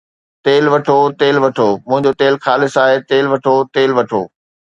[0.45, 4.21] تيل وٺو، تيل وٺو، منهنجو تيل خالص آهي، تيل وٺو، تيل وٺو